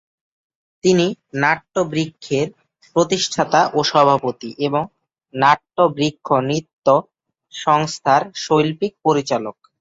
তিনি 0.83 1.05
নাট্য-বৃক্ষের 1.35 2.47
প্রতিষ্ঠাতা 2.95 3.61
ও 3.73 3.79
সভাপতি 3.83 4.49
এবং 4.67 4.83
নাট্য 5.33 5.77
বৃক্ষ 5.95 6.27
নৃত্য 6.41 6.87
সংস্থার 7.53 8.21
শৈল্পিক 8.43 8.93
পরিচালক। 9.05 9.55